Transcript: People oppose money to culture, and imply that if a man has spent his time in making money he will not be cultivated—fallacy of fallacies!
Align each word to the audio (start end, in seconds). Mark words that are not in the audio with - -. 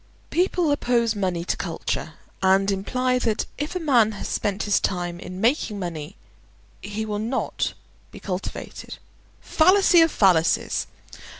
People 0.31 0.71
oppose 0.71 1.15
money 1.15 1.45
to 1.45 1.55
culture, 1.55 2.13
and 2.41 2.71
imply 2.71 3.19
that 3.19 3.45
if 3.59 3.75
a 3.75 3.79
man 3.79 4.13
has 4.13 4.27
spent 4.27 4.63
his 4.63 4.79
time 4.79 5.19
in 5.19 5.39
making 5.39 5.77
money 5.77 6.15
he 6.81 7.05
will 7.05 7.19
not 7.19 7.75
be 8.09 8.19
cultivated—fallacy 8.19 10.01
of 10.01 10.11
fallacies! 10.11 10.87